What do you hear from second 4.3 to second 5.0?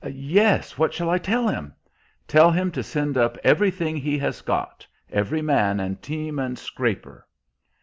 got;